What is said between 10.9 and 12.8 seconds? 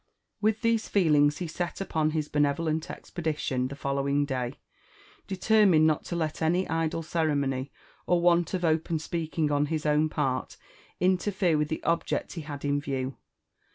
interfere with the object he had id